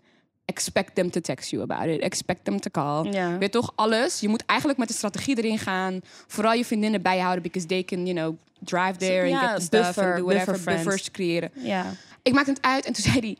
[0.48, 2.00] Expect them to text you about it.
[2.00, 3.12] Expect them to call.
[3.12, 3.38] Ja.
[3.38, 4.20] Weet toch, alles.
[4.20, 6.00] Je moet eigenlijk met de strategie erin gaan.
[6.26, 7.42] Vooral je vriendinnen bijhouden.
[7.42, 9.86] Because they can, you know, drive there and Ja, get the stuff.
[9.86, 10.52] buffer, and do whatever.
[10.52, 10.74] buffer.
[10.74, 11.50] Buffers creëren.
[11.54, 11.92] Ja.
[12.22, 13.36] Ik maakte het uit en toen zei hij...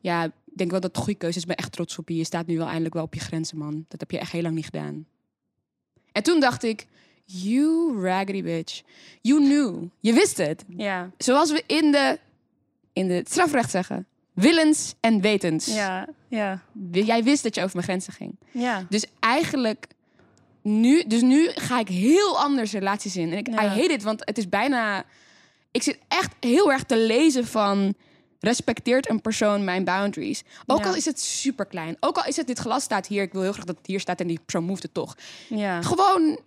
[0.00, 1.42] Ja, ik denk wel dat het een goede keuze is.
[1.42, 2.16] Ik ben echt trots op je.
[2.16, 3.84] Je staat nu wel eindelijk wel op je grenzen, man.
[3.88, 5.06] Dat heb je echt heel lang niet gedaan.
[6.12, 6.86] En toen dacht ik...
[7.24, 8.82] You raggedy bitch.
[9.20, 9.82] You knew.
[10.00, 10.64] Je wist het.
[10.76, 11.10] Ja.
[11.18, 12.18] Zoals we in de,
[12.92, 14.06] in de het strafrecht zeggen.
[14.40, 15.66] Willens en wetens.
[15.66, 16.06] Ja.
[16.28, 16.62] Ja.
[16.92, 18.36] Jij wist dat je over mijn grenzen ging.
[18.50, 18.86] Ja.
[18.88, 19.86] Dus eigenlijk
[20.62, 23.32] nu, dus nu ga ik heel anders relaties in.
[23.32, 23.62] En ik, Ja.
[23.64, 25.04] I hate it, want het is bijna.
[25.70, 27.94] Ik zit echt heel erg te lezen van.
[28.40, 30.42] Respecteert een persoon mijn boundaries?
[30.66, 30.86] Ook Ja.
[30.88, 31.96] al is het super klein.
[32.00, 33.22] Ook al is het dit glas staat hier.
[33.22, 35.16] Ik wil heel graag dat het hier staat en die persoon moved het toch.
[35.48, 35.82] Ja.
[35.82, 36.38] Gewoon.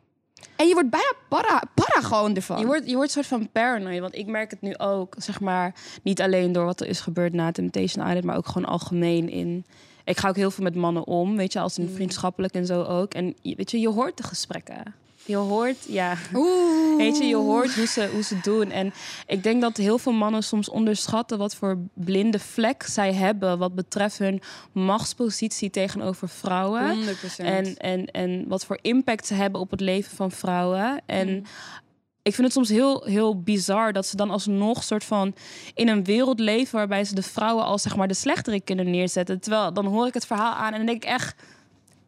[0.56, 2.60] En je wordt bijna para, para gewoon ervan.
[2.60, 4.00] Je wordt, je wordt een soort van paranoid.
[4.00, 5.74] Want ik merk het nu ook, zeg maar,
[6.04, 9.66] niet alleen door wat er is gebeurd na Temptation Island, maar ook gewoon algemeen in.
[10.04, 11.86] Ik ga ook heel veel met mannen om, weet je, als Mm.
[11.86, 13.14] in vriendschappelijk en zo ook.
[13.14, 14.96] En weet je, je hoort de gesprekken.
[15.26, 16.16] Je hoort, ja.
[16.34, 16.98] Oeh.
[16.98, 18.72] Weet je, je hoort hoe ze, hoe ze doen.
[18.72, 18.94] En
[19.28, 23.76] ik denk dat heel veel mannen soms onderschatten wat voor blinde vlek zij hebben wat
[23.76, 26.98] betreft hun machtspositie tegenover vrouwen.
[27.06, 27.06] 100%.
[27.38, 31.02] En, en, en wat voor impact ze hebben op het leven van vrouwen.
[31.06, 31.44] En Mm.
[32.22, 35.34] ik vind het soms heel, heel bizar dat ze dan alsnog soort van
[35.74, 39.40] in een wereld leven waarbij ze de vrouwen als zeg maar de slechterik kunnen neerzetten.
[39.40, 41.36] Terwijl dan hoor ik het verhaal aan en dan denk ik echt,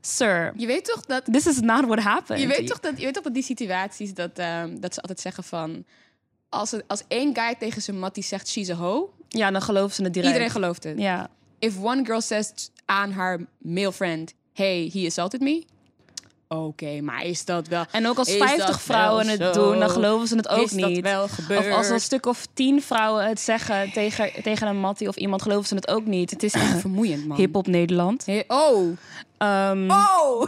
[0.06, 2.42] sir, je weet toch dat this is not what happened.
[2.42, 5.20] Je weet toch dat, je weet toch dat die situaties dat, ehm, dat ze altijd
[5.20, 5.86] zeggen van.
[6.50, 9.96] Als, het, als één guy tegen zijn mattie zegt she's a hoe, Ja, dan geloven
[9.96, 10.32] ze het direct.
[10.34, 11.00] iedereen gelooft het.
[11.00, 12.52] Ja, If one girl says
[12.86, 15.64] aan haar male friend, hey, he assaulted me.
[16.58, 17.86] Oké, maar is dat wel...
[17.92, 19.52] en ook als Is 50 dat vrouwen het zo?
[19.52, 21.02] doen, dan geloven ze het ook is dat niet.
[21.02, 21.66] wel gebeurd?
[21.68, 25.42] Of als een stuk of tien vrouwen het zeggen tegen, tegen een mattie of iemand,
[25.42, 26.30] geloven ze het ook niet.
[26.30, 27.38] Het is echt vermoeiend, man.
[27.38, 28.26] Hip-hop Nederland.
[28.48, 28.98] Oh.
[29.38, 30.46] Ehm, Oh!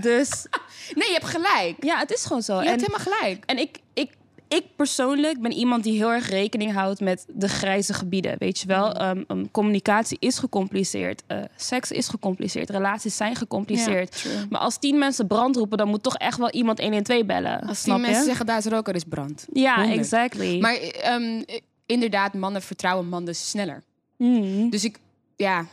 [0.00, 0.46] Dus
[0.94, 1.74] nee, je hebt gelijk.
[1.84, 2.54] ja, het is gewoon zo.
[2.54, 3.42] Je en hebt helemaal gelijk.
[3.46, 4.10] en ik, ik,
[4.48, 8.36] ik persoonlijk ben iemand die heel erg rekening houdt met de grijze gebieden.
[8.38, 14.20] Weet je wel, um, um, communicatie is gecompliceerd, uh, seks is gecompliceerd, relaties zijn gecompliceerd.
[14.20, 17.60] Ja, maar als tien mensen brand roepen, dan moet toch echt wel iemand 112 bellen.
[17.60, 19.46] Als die snap mensen zeggen daar is er is brand.
[19.52, 19.98] ja, Honderd.
[19.98, 20.58] exactly.
[20.58, 21.42] Maar ehm,
[21.86, 23.82] inderdaad, mannen vertrouwen mannen sneller.
[24.16, 24.68] Mhm.
[24.68, 24.98] Dus ik,
[25.36, 25.66] ja,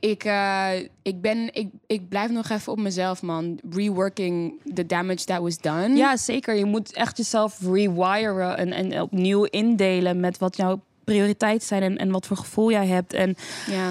[0.00, 0.70] ik, eh,
[1.02, 3.58] ik ben, ik, ik blijf nog even op mezelf, man.
[3.70, 5.94] Reworking the damage that was done.
[5.96, 6.54] Ja, zeker.
[6.54, 11.96] Je moet echt jezelf rewiren en, en opnieuw indelen met wat jouw prioriteiten zijn en,
[11.98, 13.12] en wat voor gevoel jij hebt.
[13.12, 13.36] En
[13.66, 13.90] ja,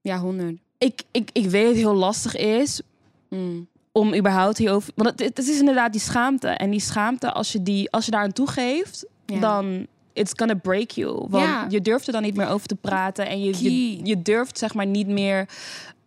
[0.00, 0.56] ja, honderd.
[0.78, 2.80] ik, ik, ik weet dat het heel lastig is
[3.28, 3.68] Mm.
[3.92, 4.92] om überhaupt hierover...
[4.96, 6.48] Want het, het is inderdaad die schaamte.
[6.48, 9.40] En die schaamte, als je, die, als je daar aan toegeeft, Ja.
[9.40, 9.86] dan...
[10.12, 11.26] It's gonna break you.
[11.28, 11.66] Want Ja.
[11.68, 13.26] je durft er dan niet meer over te praten.
[13.28, 15.48] En je, je, je durft zeg maar niet meer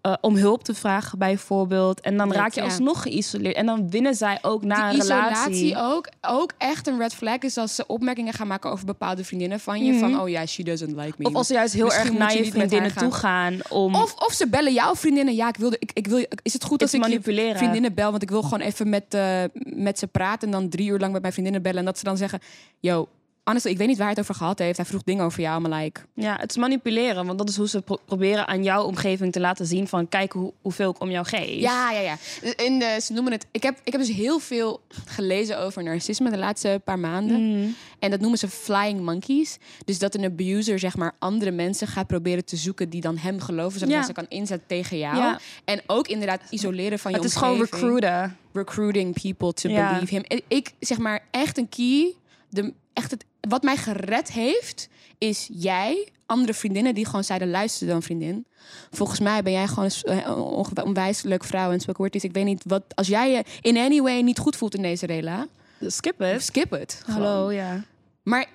[0.02, 2.02] eh, om hulp te vragen bijvoorbeeld.
[2.02, 3.56] En dan raak je alsnog geïsoleerd.
[3.56, 5.54] En dan winnen zij ook na Die een relatie.
[5.54, 9.24] isolatie ook, ook echt een red flag is als ze opmerkingen gaan maken over bepaalde
[9.24, 10.00] vriendinnen van je.
[10.00, 11.26] Van, oh ja, she doesn't like me.
[11.26, 13.96] Of als ze juist heel Misschien erg naar je vriendinnen toe gaan om...
[13.96, 15.36] Of, of ze bellen jouw vriendinnen.
[15.36, 17.58] Ja, ik wilde, ik, ik wil, is het goed It's als ik je manipuleren.
[17.58, 18.12] vriendinnen bel?
[18.12, 20.48] Want ik wil gewoon even met, eh, met ze praten.
[20.48, 21.80] En dan drie uur lang met mijn vriendinnen bellen.
[21.80, 22.40] En dat ze dan zeggen,
[22.80, 23.08] yo,
[23.44, 24.78] honestly, ik weet niet waar hij het over gehad heeft.
[24.78, 26.02] Hij vroeg dingen over jou, maar like...
[26.16, 27.26] Ja, het is manipuleren.
[27.26, 30.10] Want dat is hoe ze pro- proberen aan jouw omgeving te laten zien van...
[30.10, 31.60] kijk hoe, hoeveel ik om jou geef.
[31.60, 32.18] Ja, ja, ja.
[32.42, 33.46] Eh, ze noemen het...
[33.52, 37.42] Ik heb, ik heb dus heel veel gelezen over narcisme de laatste paar maanden.
[37.42, 37.76] Mm.
[38.00, 39.58] En dat noemen ze flying monkeys.
[39.86, 43.40] Dus dat een abuser zeg maar andere mensen gaat proberen te zoeken die dan hem
[43.40, 43.96] geloven, zodat Ja.
[43.98, 45.18] hij ze kan inzetten tegen jou.
[45.18, 45.40] Ja.
[45.66, 48.38] En ook inderdaad isoleren van je Het is gewoon recruiten.
[48.54, 49.94] Recruiting people to Ja.
[49.94, 50.42] believe him.
[50.48, 52.14] Ik zeg maar echt een key.
[52.50, 57.88] De, echt het, wat mij gered heeft, is jij, andere vriendinnen die gewoon zeiden luister
[57.88, 58.46] dan vriendin.
[58.92, 61.80] Volgens mij ben jij gewoon een eh, onwijs leuke vrouw en
[62.10, 62.24] is.
[62.24, 65.06] Ik weet niet wat als jij je in any way niet goed voelt in deze
[65.06, 65.48] rela,
[65.88, 66.44] Skip het.
[66.44, 67.02] skip het.
[67.06, 67.84] Hallo, ja.
[68.24, 68.46] Maar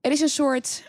[0.00, 0.82] er is een soort.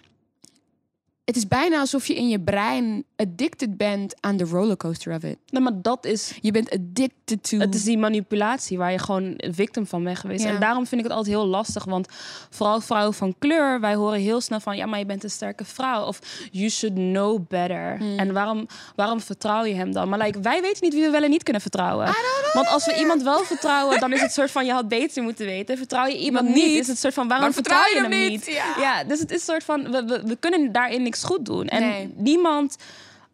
[1.24, 5.38] Het is bijna alsof je in je brein addicted bent aan de rollercoaster of it.
[5.50, 6.38] Nee, maar dat is...
[6.42, 7.58] Je bent addicted to.
[7.58, 10.44] Het is die manipulatie waar je gewoon een victim van bent geweest.
[10.44, 10.50] Ja.
[10.50, 11.86] En daarom vind ik het altijd heel lastig.
[11.86, 12.08] Want
[12.50, 14.76] vooral vrouwen van kleur, wij horen heel snel van...
[14.78, 16.06] ja, maar je bent een sterke vrouw.
[16.06, 16.20] Of
[16.52, 17.98] you should know better.
[17.98, 18.20] Hmm.
[18.20, 20.10] En waarom, waarom vertrouw je hem dan?
[20.10, 22.06] Maar like, wij weten niet wie we wel en niet kunnen vertrouwen.
[22.54, 24.66] Want als we iemand wel vertrouwen, dan is het soort van...
[24.66, 25.78] je had beter moeten weten.
[25.78, 26.80] Vertrouw je iemand niet, niet.
[26.80, 27.28] is het soort van...
[27.28, 28.46] waarom vertrouw je vertrouw hem je hem niet?
[28.46, 28.56] niet?
[28.56, 28.76] Ja.
[28.80, 29.92] Ja, dus het is een soort van...
[29.92, 31.68] We, we, we kunnen daarin niks goed doen.
[31.68, 32.14] En Nee.
[32.16, 32.76] niemand...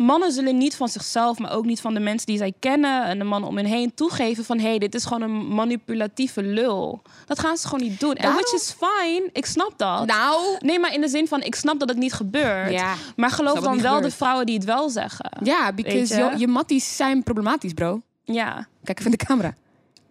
[0.01, 3.17] Mannen zullen niet van zichzelf, maar ook niet van de mensen die zij kennen en
[3.17, 7.01] de mannen om hen heen toegeven van hé, hey, dit is gewoon een manipulatieve lul.
[7.25, 8.15] Dat gaan ze gewoon niet doen.
[8.15, 10.05] En which is fine, ik snap dat.
[10.05, 10.57] Nou.
[10.59, 12.71] Nee, maar in de zin van ik snap dat het niet gebeurt.
[12.71, 12.93] Ja.
[13.15, 14.11] Maar geloof dan wel gebeurt.
[14.11, 15.31] de vrouwen die het wel zeggen.
[15.43, 16.23] Ja, because je?
[16.23, 16.37] je?
[16.37, 18.01] je matties zijn problematisch, bro.
[18.23, 18.67] Ja.
[18.83, 19.55] Kijk even in de camera.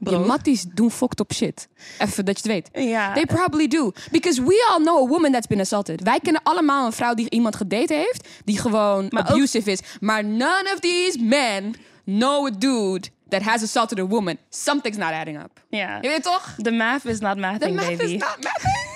[0.02, 0.12] Bro.
[0.20, 1.68] Je matties doen fucked up shit.
[1.98, 2.84] Even dat je het weet.
[2.86, 3.12] Ja.
[3.12, 3.92] They probably do.
[4.10, 6.02] Because we all know a woman that's been assaulted.
[6.02, 9.78] Wij kennen allemaal een vrouw die iemand gedate heeft, die gewoon Maar ook- abusive is.
[10.00, 14.36] Maar none of these men know a dude that has assaulted a woman.
[14.48, 15.64] Something's not adding up.
[15.68, 15.98] ja.
[16.00, 16.54] Je weet toch?
[16.62, 18.02] The math is not The mathing, math baby.
[18.02, 18.88] is not mathing.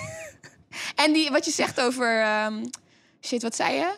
[1.05, 2.21] en die, wat je zegt over...
[2.21, 2.65] ehm,
[3.21, 3.95] shit, wat zei je?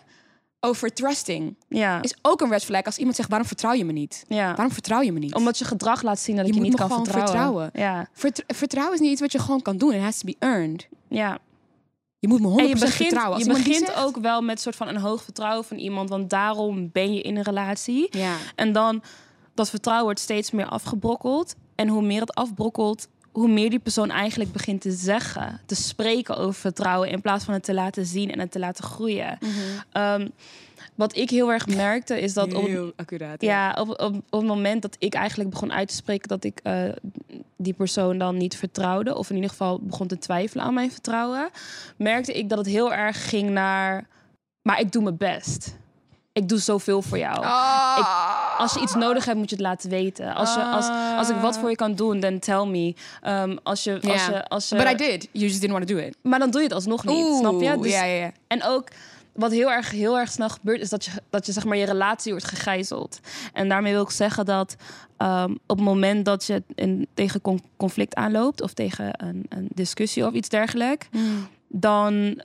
[0.68, 1.56] Over trusting.
[1.68, 2.02] Ja.
[2.02, 4.26] Is ook een red flag als iemand zegt, waarom vertrouw je me niet?
[4.28, 4.46] ja.
[4.56, 5.34] Waarom vertrouw je me niet?
[5.36, 7.70] Omdat je gedrag laat zien dat ik Je je, moet niet kan gewoon vertrouwen.
[7.74, 8.08] Ja.
[8.14, 9.94] Vert- vertrouwen is niet iets wat je gewoon kan doen.
[9.94, 10.88] It has to be earned.
[11.08, 11.38] ja.
[12.20, 13.34] Je moet me 100% En je begint, vertrouwen.
[13.38, 16.30] Als je begint zegt- ook wel met soort van een hoog vertrouwen van iemand, want
[16.30, 18.08] daarom ben je in een relatie.
[18.18, 18.34] Ja.
[18.56, 19.02] En dan
[19.54, 21.56] dat vertrouwen wordt steeds meer afgebrokkeld.
[21.76, 26.38] En hoe meer het afbrokkelt, hoe meer die persoon eigenlijk begint te zeggen, te spreken
[26.38, 29.38] over vertrouwen in plaats van het te laten zien en het te laten groeien.
[29.92, 30.28] Ehm,
[30.96, 33.42] wat ik heel erg merkte is dat op, Heel accuraat.
[33.42, 36.60] ja, op, op, op het moment dat ik eigenlijk begon uit te spreken dat ik
[36.64, 36.84] eh,
[37.58, 41.50] die persoon dan niet vertrouwde, of in ieder geval begon te twijfelen aan mijn vertrouwen,
[41.98, 44.08] merkte ik dat het heel erg ging naar,
[44.62, 45.78] maar ik doe mijn best.
[46.38, 47.44] Ik doe zoveel voor jou.
[47.44, 48.60] Ah.
[48.60, 50.36] Als je iets nodig hebt, moet je het laten weten.
[50.36, 52.96] Als, je, als, als ik wat voor je kan doen, dan tell me.
[53.22, 55.28] Ehm, als je, als je, als je, But I did.
[55.32, 56.16] You just didn't want to do it.
[56.22, 57.78] Maar dan doe je het alsnog niet, Oeh, snap je?
[57.82, 58.32] Dus- ja, ja, ja.
[58.48, 58.88] En ook
[59.34, 61.86] wat heel erg, heel erg snel gebeurt, is dat je, dat je zeg maar je
[61.86, 63.20] relatie wordt gegijzeld.
[63.54, 64.76] En daarmee wil ik zeggen dat
[65.18, 69.68] ehm, op het moment dat je in, tegen con- conflict aanloopt of tegen een, een
[69.74, 71.08] discussie of iets dergelijks,
[71.68, 72.42] dan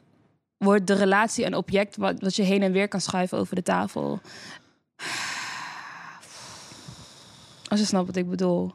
[0.63, 3.63] wordt de relatie een object wat, wat je heen en weer kan schuiven over de
[3.63, 4.21] tafel.
[7.69, 8.73] Als je snapt wat ik bedoel.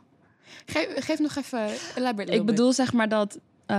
[0.65, 3.39] Geef, geef nog even elaborate Ik bedoel zeg maar dat.
[3.67, 3.75] bit.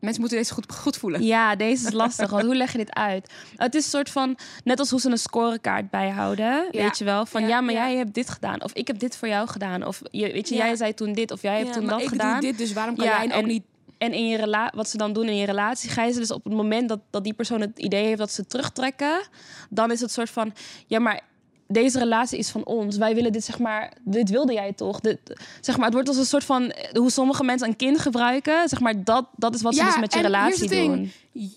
[0.00, 1.22] Mensen moeten deze goed, goed voelen.
[1.24, 2.30] Ja, deze is lastig.
[2.30, 3.32] Want hoe leg je dit uit?
[3.56, 6.68] Het is een soort van, net als hoe ze een scorekaart bijhouden.
[6.70, 6.82] Ja.
[6.82, 7.26] Weet je wel?
[7.26, 7.86] Van ja, Ja, maar ja.
[7.88, 8.62] jij hebt dit gedaan.
[8.62, 9.86] Of ik heb dit voor jou gedaan.
[9.86, 11.30] Of je, weet je, jij zei toen dit.
[11.30, 12.40] Of jij hebt toen maar dat ik gedaan.
[12.40, 13.62] doe dit, dus waarom kan jij en- ook niet...
[14.02, 16.30] En in je rela wat ze dan doen in je relatie, ga je ze dus
[16.30, 19.22] op het moment dat, dat die persoon het idee heeft dat ze terugtrekken,
[19.70, 20.52] dan is het soort van,
[20.86, 21.20] ja, maar
[21.68, 22.96] deze relatie is van ons.
[22.96, 25.00] Wij willen dit, zeg maar, dit wilde jij toch?
[25.00, 25.18] Dit,
[25.60, 28.80] zeg maar, het wordt als een soort van, hoe sommige mensen een kind gebruiken, zeg
[28.80, 31.12] maar, dat, dat is wat ze dus met je relatie doen.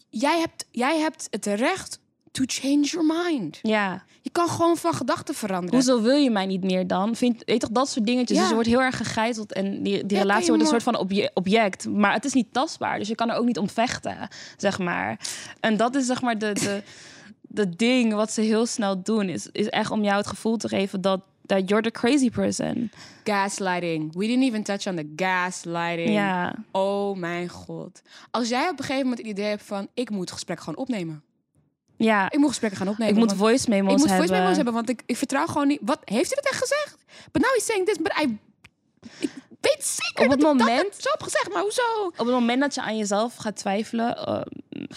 [0.10, 1.99] Jij hebt, jij hebt het recht
[2.36, 3.60] to change your mind.
[3.62, 4.04] Ja.
[4.21, 5.76] Je kan gewoon van gedachten veranderen.
[5.76, 7.15] Hoezo wil je mij niet meer dan?
[7.15, 8.30] Vind, weet toch, dat soort dingetjes.
[8.38, 8.39] Ja.
[8.39, 10.98] Dus je wordt heel erg gegeiteld en die, die Ja, relatie wordt een soort van
[10.98, 11.88] obje- object.
[11.89, 15.19] Maar het is niet tastbaar, dus je kan er ook niet om vechten, zeg maar.
[15.60, 16.82] En dat is zeg maar de, de,
[17.41, 19.30] de ding wat ze heel snel doen.
[19.30, 22.91] Is, is echt om jou het gevoel te geven dat, dat you're the crazy person.
[23.24, 24.13] Gaslighting.
[24.13, 26.10] We didn't even touch on the gaslighting.
[26.10, 28.02] Ja, Oh mijn god.
[28.32, 29.88] Als jij op een gegeven moment het idee hebt van...
[29.93, 31.24] ik moet het gesprek gewoon opnemen.
[31.97, 32.31] Ja.
[32.31, 33.13] Ik moet gesprekken gaan opnemen.
[33.13, 34.25] Ik moet voice memo's ik moet hebben.
[34.27, 35.79] voice memos hebben, want ik, ik vertrouw gewoon niet...
[35.81, 36.97] Wat, heeft hij dat echt gezegd?
[37.31, 38.38] But now he's saying this, but I...
[39.19, 39.29] Ik
[39.73, 42.05] weet zeker Op het dat dat moment- heb zo heb gezegd, maar hoezo?
[42.08, 44.41] Op het moment dat je aan jezelf gaat twijfelen, eh,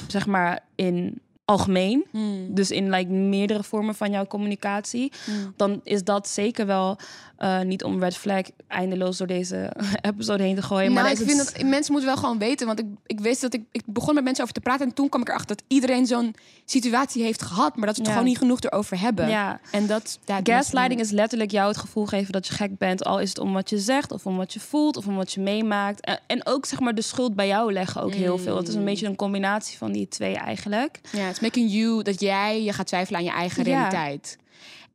[0.09, 2.55] zeg maar in algemeen, Hmm.
[2.55, 5.53] dus in like, meerdere vormen van jouw communicatie, Hmm.
[5.57, 6.99] dan is dat zeker wel
[7.39, 9.73] eh, niet om red flag eindeloos door deze
[10.11, 10.93] episode heen te gooien.
[10.93, 12.67] maar nou, ik is vind het- dat mensen moeten wel gewoon weten.
[12.67, 14.87] Want ik, ik wist dat ik, ik begon met mensen over te praten.
[14.87, 17.77] En toen kwam ik erachter dat iedereen zo'n situatie heeft gehad.
[17.77, 18.17] Maar dat ze het Ja.
[18.17, 19.29] gewoon niet genoeg erover hebben.
[19.29, 19.61] Ja.
[19.71, 20.19] En dat...
[20.43, 23.05] Gaslighting is letterlijk jou het gevoel geven dat je gek bent.
[23.05, 25.33] Al is het om wat je zegt, of om wat je voelt, of om wat
[25.33, 26.01] je meemaakt.
[26.01, 28.57] En, en ook zeg maar de schuld bij jou leggen ook heel veel.
[28.57, 31.01] Het is een beetje een combinatie van die twee eigenlijk.
[31.13, 32.03] Ja, it's making you...
[32.03, 34.37] Dat jij je gaat twijfelen aan je eigen realiteit.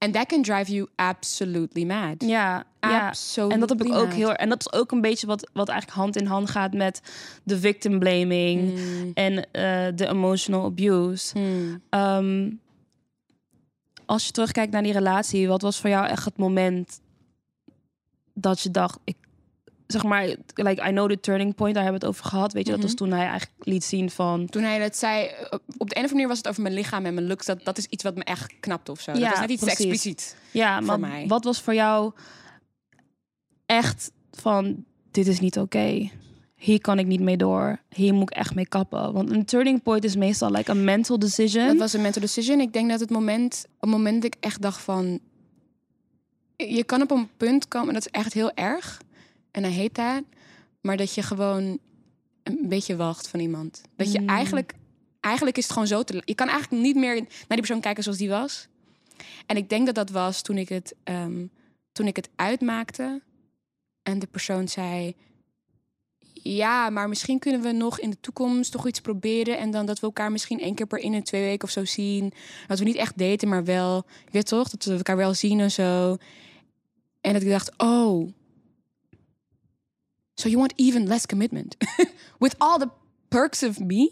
[0.03, 2.15] En that can drive you absolutely mad.
[2.17, 3.07] Ja, ja.
[3.07, 4.13] Absolutely En dat heb ik ook mad.
[4.13, 4.33] heel.
[4.33, 7.01] En dat is ook een beetje wat, wat eigenlijk hand in hand gaat met
[7.43, 9.11] de victim blaming Mm.
[9.13, 11.39] en eh, de emotional abuse.
[11.39, 11.81] Hmm.
[11.89, 12.49] Ehm,
[14.05, 16.99] als je terugkijkt naar die relatie, wat was voor jou echt het moment
[18.33, 19.15] dat je dacht, ik
[19.93, 22.53] zeg maar, like I know the turning point, daar hebben we het over gehad.
[22.53, 25.33] Weet je, dat was toen hij eigenlijk liet zien van, Toen hij dat zei, eh,
[25.51, 27.45] op de een of andere manier was het over mijn lichaam en mijn looks.
[27.45, 29.11] Dat, dat is iets wat me echt knapt of zo.
[29.11, 29.79] dat Ja, was net iets precies.
[29.79, 30.35] expliciet.
[30.51, 31.25] ja, Voor maar mij.
[31.27, 32.11] wat was voor jou
[33.65, 36.09] echt van, dit is niet oké.
[36.55, 37.79] Hier kan ik niet mee door.
[37.89, 39.13] Hier moet ik echt mee kappen.
[39.13, 41.67] Want een turning point is meestal like a mental decision.
[41.67, 42.59] Dat was een mental decision.
[42.59, 45.19] Ik denk dat het moment, op het moment dat ik echt dacht van...
[46.55, 49.01] Je kan op een punt komen, en dat is echt heel erg.
[49.53, 50.23] En hij heet dat.
[50.81, 51.79] Maar dat je gewoon
[52.43, 53.81] een beetje wacht van iemand.
[53.95, 54.29] Dat je Mm.
[54.29, 54.73] eigenlijk...
[55.19, 56.21] Eigenlijk is het gewoon zo te...
[56.25, 58.67] Je kan eigenlijk niet meer naar die persoon kijken zoals die was.
[59.45, 61.45] En ik denk dat dat was toen ik het, ehm,
[61.91, 63.21] toen ik het uitmaakte.
[64.01, 65.15] En de persoon zei...
[66.33, 69.57] Ja, maar misschien kunnen we nog in de toekomst toch iets proberen.
[69.57, 71.85] En dan dat we elkaar misschien één keer per in en twee weken of zo
[71.85, 72.33] zien.
[72.67, 73.97] Dat we niet echt daten, maar wel...
[74.25, 76.17] Ik weet toch, dat we elkaar wel zien en zo.
[77.21, 78.29] En dat ik dacht, oh...
[80.35, 81.75] So you want even less commitment.
[82.39, 82.89] With all the
[83.27, 84.11] perks of me.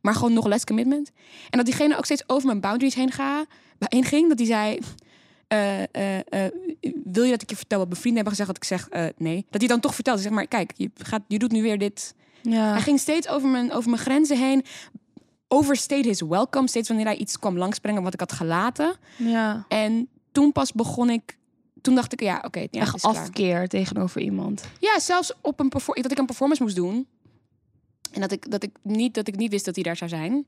[0.00, 1.10] Maar gewoon nog less commitment.
[1.50, 3.44] En dat diegene ook steeds over mijn boundaries heen, ga,
[3.78, 4.28] heen ging.
[4.28, 4.78] Dat die zei...
[5.48, 6.52] eh, eh, eh,
[7.04, 8.48] wil je dat ik je vertel wat mijn vrienden hebben gezegd?
[8.48, 9.46] Dat ik zeg nee.
[9.50, 10.20] Dat hij dan toch vertelt.
[10.20, 12.14] Zeg maar, kijk, je, gaat, je doet nu weer dit.
[12.42, 12.70] ja.
[12.72, 14.64] Hij ging steeds over mijn, over mijn grenzen heen.
[15.48, 16.68] Overstayed his welcome.
[16.68, 18.96] Steeds wanneer hij iets kwam langsbrengen wat ik had gelaten.
[19.16, 19.64] ja.
[19.68, 21.38] En toen pas begon ik...
[21.84, 23.16] Toen dacht ik, ja, oké, ja, het Echt klaar.
[23.16, 24.64] afkeer tegenover iemand.
[24.80, 27.06] Ja, zelfs op een dat ik een performance moest doen.
[28.12, 30.46] En dat ik, dat, ik niet, dat ik niet wist dat hij daar zou zijn.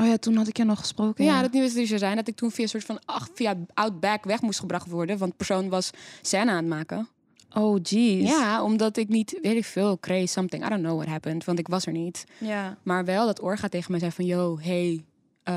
[0.00, 1.24] Oh ja, toen had ik je nog gesproken.
[1.24, 2.16] Ja, dat ik niet wist dat hij zou zijn.
[2.16, 5.18] Dat ik toen via een soort van ach, via Outback weg moest gebracht worden.
[5.18, 5.90] Want de persoon was
[6.22, 7.08] scène aan het maken.
[7.54, 8.28] Oh, jeez.
[8.28, 10.66] Ja, omdat ik niet, weet ik veel, kreeg something.
[10.66, 12.24] I don't know what happened, want ik was er niet.
[12.38, 12.78] Ja.
[12.82, 14.24] Maar wel dat Orga tegen mij zei van...
[14.24, 15.04] Yo, hey,
[15.44, 15.54] uh,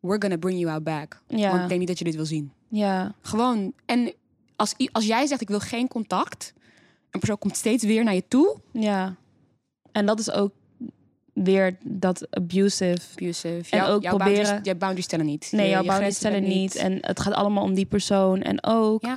[0.00, 1.22] we're gonna bring you out back.
[1.26, 1.50] Ja.
[1.50, 2.52] Want ik denk niet dat je dit wil zien.
[2.70, 3.14] Ja.
[3.22, 4.12] Gewoon, en
[4.56, 6.52] als, als jij zegt ik wil geen contact...
[7.10, 8.56] Een persoon komt steeds weer naar je toe.
[8.72, 9.14] Ja.
[9.92, 10.52] En dat is ook
[11.32, 12.98] weer dat abusive.
[13.12, 13.70] Abusive.
[13.70, 15.48] En Jouw- ook jouw proberen- Boundaries, jouw boundaries tellen niet.
[15.52, 16.74] Nee, Je- jouw je boundaries grenzen tellen niet.
[16.74, 18.42] En het gaat allemaal om die persoon.
[18.42, 19.16] En ook Ja.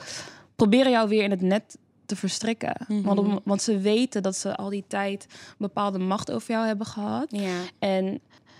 [0.55, 2.75] proberen jou weer in het net te verstrikken.
[2.87, 3.01] Mhm.
[3.01, 5.25] want, om- want ze weten dat ze al die tijd
[5.57, 7.25] bepaalde macht over jou hebben gehad.
[7.29, 7.57] Ja.
[7.79, 8.19] En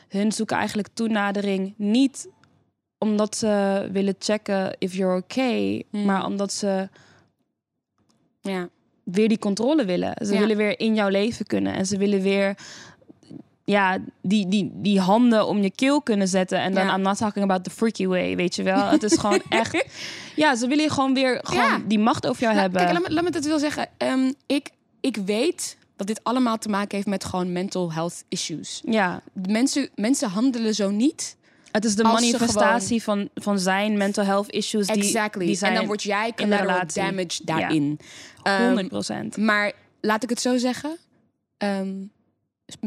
[0.10, 2.28] hun zoeken eigenlijk toenadering niet
[3.04, 6.06] omdat ze willen checken if you're okay, Hmm.
[6.06, 6.90] maar omdat ze
[8.42, 8.70] Ja.
[9.04, 10.14] weer die controle willen.
[10.26, 10.40] Ze Ja.
[10.40, 12.58] willen weer in jouw leven kunnen en ze willen weer
[13.66, 16.60] ja, die, die, die handen om je keel kunnen zetten.
[16.60, 16.96] En dan, Ja.
[16.96, 18.86] I'm not talking about the freaky way, weet je wel.
[18.90, 19.86] Het is gewoon echt...
[20.36, 21.82] Ja, ze willen gewoon weer gewoon Ja.
[21.88, 22.82] die macht over jou Nou, hebben.
[22.82, 23.88] Kijk, laat me, laat me dat wel zeggen.
[23.98, 24.70] Ehm, ik,
[25.02, 28.82] ik weet dat dit allemaal te maken heeft met gewoon mental health issues.
[28.86, 31.38] Ja, Mensen, mensen handelen zo niet.
[31.74, 34.88] Het is de Als manifestatie van, van zijn mental health issues.
[34.88, 35.46] Die, exactly.
[35.46, 38.00] die zijn en dan word jij collateral damage daarin.
[38.44, 39.38] Ehm, 100 procent.
[39.38, 40.98] maar laat ik het zo zeggen.
[41.58, 41.94] ehm,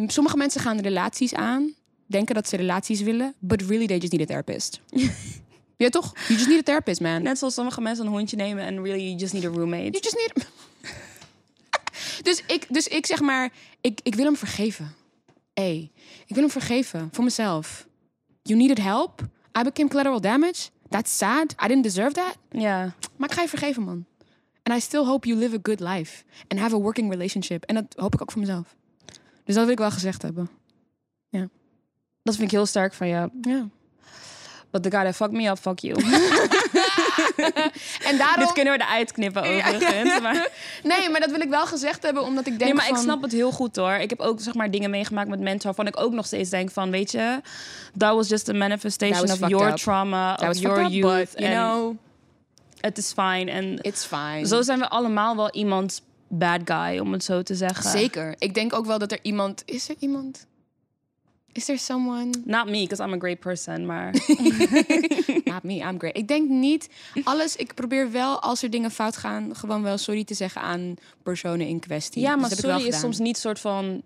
[0.07, 1.75] sommige mensen gaan relaties aan,
[2.07, 4.81] denken dat ze relaties willen, but really they just need a therapist.
[5.77, 6.12] ja, toch?
[6.29, 7.22] You just need a therapist, man.
[7.22, 9.90] Net zoals sommige mensen een hondje nemen en really you just need a roommate.
[9.90, 10.46] You just need.
[12.27, 14.94] dus, ik, dus ik zeg maar, ik, ik wil hem vergeven.
[15.55, 15.90] Hey,
[16.27, 17.86] ik wil hem vergeven voor mezelf.
[18.46, 19.22] You needed help.
[19.59, 20.70] I became collateral damage.
[20.88, 21.54] That's sad.
[21.64, 22.37] I didn't deserve that.
[22.50, 22.94] Ja.
[23.16, 24.04] Maar ik ga je vergeven, man.
[24.62, 26.24] And I still hope you live a good life.
[26.48, 27.64] And have a working relationship.
[27.64, 28.76] En dat hoop ik ook voor mezelf.
[29.44, 30.50] Dus dat wil ik wel gezegd hebben.
[32.26, 33.30] Dat vind ik heel sterk van je.
[33.40, 33.68] Ja.
[34.70, 35.94] But the guy that fucked me up, fuck you.
[38.09, 38.44] En daarom...
[38.44, 40.20] Dit kunnen we eruit knippen overigens.
[40.26, 40.48] Maar...
[40.83, 43.22] Nee, maar dat wil ik wel gezegd hebben, omdat ik denk Nee, maar ik snap
[43.22, 43.92] het heel goed hoor.
[43.92, 46.70] Ik heb ook zeg maar dingen meegemaakt met mensen waarvan ik ook nog steeds denk
[46.70, 47.40] van, weet je,
[47.98, 49.76] that was just a manifestation of your up.
[49.76, 51.31] trauma, That of your up, youth.
[51.33, 51.96] but, you know,
[52.81, 53.50] het is fine.
[53.50, 54.46] En it's fine.
[54.46, 57.90] zo zijn we allemaal wel iemands bad guy, om het zo te zeggen.
[57.90, 58.35] Zeker.
[58.38, 59.62] Ik denk ook wel dat er iemand...
[59.64, 60.46] Is er iemand?
[61.57, 62.31] Is there someone?
[62.45, 64.11] Not me, because I'm a great person, maar...
[65.45, 66.16] Not me, I'm great.
[66.16, 66.88] Ik denk niet
[67.25, 67.57] alles...
[67.57, 69.57] Ik probeer wel, als er dingen fout gaan...
[69.57, 72.23] gewoon wel sorry te zeggen aan personen in kwestie.
[72.23, 74.03] ja, Dus maar dat wel sorry is soms niet soort van...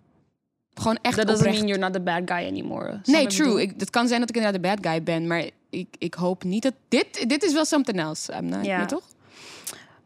[0.75, 3.01] Gewoon echt That doesn't mean you're not the bad guy anymore.
[3.05, 3.63] Nee, true.
[3.63, 6.45] Ik, het kan zijn dat ik inderdaad de bad guy ben, maar ik, ik hoop
[6.45, 7.29] niet dat dit.
[7.29, 8.33] Dit is wel something else.
[8.33, 9.05] I'm not, toch?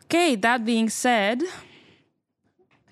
[0.04, 1.44] Oké, that being said...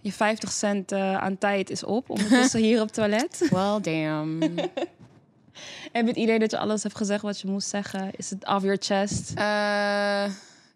[0.03, 3.47] Je 50 cent eh, aan tijd is op, ondertussen hier op toilet.
[3.51, 4.41] Well, damn.
[5.93, 8.11] Heb je het idee dat je alles hebt gezegd wat je moest zeggen?
[8.17, 9.33] Is het off your chest?
[9.35, 10.25] Eh,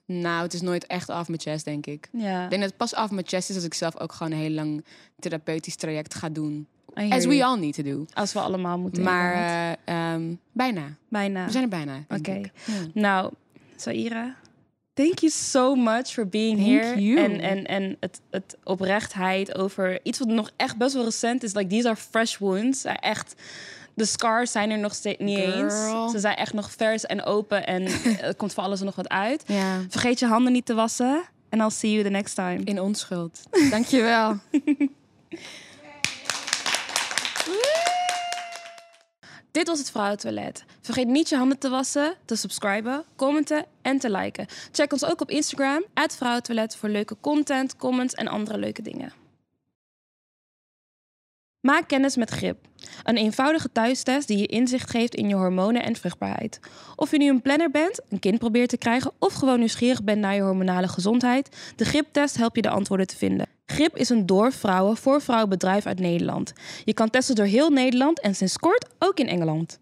[0.04, 2.08] nou, het is nooit echt af mijn chest, denk ik.
[2.12, 2.44] Ja.
[2.44, 4.38] Ik denk dat het pas af mijn chest is als ik zelf ook gewoon een
[4.38, 4.84] heel lang
[5.18, 6.66] therapeutisch traject ga doen.
[6.94, 8.06] As we all need to do.
[8.14, 9.02] Als we allemaal moeten.
[9.02, 10.96] Maar eh, ehm, bijna.
[11.08, 11.44] bijna.
[11.44, 12.04] We zijn er bijna.
[12.08, 12.32] Oké.
[12.32, 12.50] ik.
[12.64, 12.72] Ja.
[12.94, 13.32] Nou,
[13.76, 14.34] Saira,
[14.96, 17.00] thank you so much for being Thank here.
[17.00, 17.18] you.
[17.18, 21.54] En, en, en het, het oprechtheid over iets wat nog echt best wel recent is.
[21.54, 22.84] Like, these are fresh wounds.
[22.84, 23.34] Echt,
[23.94, 26.02] de scars zijn er nog steeds niet Girl.
[26.02, 26.12] eens.
[26.12, 27.86] Ze zijn echt nog vers en open en
[28.20, 29.44] er komt voor alles nog wat uit.
[29.88, 31.22] Vergeet je handen niet te wassen.
[31.48, 32.60] En I'll see you the next time.
[32.64, 33.42] In onschuld.
[33.70, 34.36] Dankjewel.
[39.56, 40.64] Dit was het Vrouwentoilet.
[40.80, 44.46] Vergeet niet je handen te wassen, te subscriben, commenten en te liken.
[44.72, 49.25] Check ons ook op Instagram, Vrouwentoilet, voor leuke content, comments en andere leuke dingen.
[51.66, 52.56] Maak kennis met GRIP.
[53.02, 56.60] Een eenvoudige thuistest die je inzicht geeft in je hormonen en vruchtbaarheid.
[56.96, 60.20] Of je nu een planner bent, een kind probeert te krijgen of gewoon nieuwsgierig bent
[60.20, 63.46] naar je hormonale gezondheid, de GRIP-test helpt je de antwoorden te vinden.
[63.66, 66.52] GRIP is een door vrouwen voor vrouwen bedrijf uit Nederland.
[66.84, 69.78] Je kan testen door heel Nederland en sinds kort ook in Engeland.